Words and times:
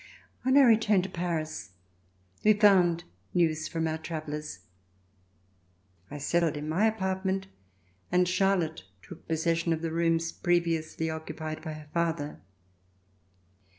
On 0.43 0.57
our 0.57 0.65
return 0.65 1.03
to 1.03 1.09
Paris, 1.09 1.73
we 2.43 2.53
found 2.53 3.03
news 3.35 3.67
from 3.67 3.87
our 3.87 3.99
travellers. 3.99 4.61
I 6.09 6.17
settled 6.17 6.57
in 6.57 6.67
my 6.67 6.87
apartment 6.87 7.45
and 8.11 8.27
Charlotte 8.27 8.83
took 9.03 9.27
possession 9.27 9.73
of 9.73 9.83
the 9.83 9.91
rooms 9.91 10.31
previously 10.31 11.11
occupied 11.11 11.61
by 11.61 11.73
her 11.73 11.87
father. 11.93 12.41